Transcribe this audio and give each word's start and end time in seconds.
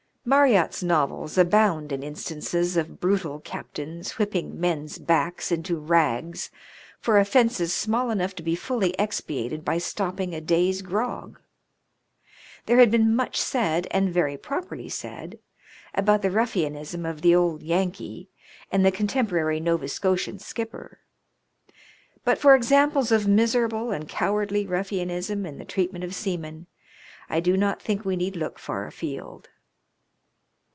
Marryatt's 0.23 0.83
novels 0.83 1.35
abound 1.35 1.91
in 1.91 2.03
instances 2.03 2.77
of 2.77 2.99
brutal 2.99 3.39
captains 3.39 4.19
whipping 4.19 4.57
men's 4.59 4.99
backs 4.99 5.51
into 5.51 5.79
rags 5.79 6.51
for 6.99 7.15
oflFences 7.15 7.71
small 7.71 8.11
enough 8.11 8.35
to 8.35 8.43
be 8.43 8.55
fully 8.55 8.91
expiated 8.99 9.65
by 9.65 9.79
stopping 9.79 10.35
a 10.35 10.39
day's 10.39 10.83
grog. 10.83 11.39
There 12.67 12.77
has 12.77 12.89
been 12.89 13.15
much 13.15 13.41
said— 13.41 13.87
and 13.91 14.13
very 14.13 14.37
properly 14.37 14.89
said— 14.89 15.39
about 16.01 16.21
the 16.21 16.29
rufiianism 16.29 17.03
of 17.09 17.23
the 17.23 17.33
old 17.33 17.63
Yankee, 17.63 18.29
and 18.71 18.85
the 18.85 18.91
contemporary 18.91 19.59
Nova 19.59 19.87
Scotia 19.87 20.37
skipper; 20.37 20.99
but, 22.23 22.37
for 22.37 22.53
examples 22.53 23.11
of 23.11 23.27
miserable 23.27 23.89
and 23.89 24.07
cowardly 24.07 24.67
ruffianism 24.67 25.47
in 25.47 25.57
the 25.57 25.65
treatment 25.65 26.03
of 26.03 26.13
seamen, 26.13 26.67
I 27.27 27.39
do 27.39 27.57
not 27.57 27.81
think 27.81 28.05
we 28.05 28.15
need 28.15 28.35
look 28.35 28.59
far 28.59 28.85
a 28.85 28.91
field. 28.91 29.49